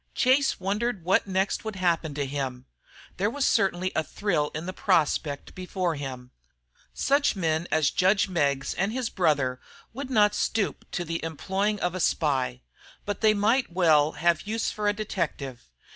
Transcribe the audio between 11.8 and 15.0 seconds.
of a spy, but they might well have use for a